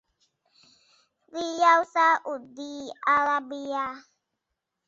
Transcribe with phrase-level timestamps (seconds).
[1.35, 2.75] ริยัลซาอุดี
[3.07, 3.75] อาระเบีย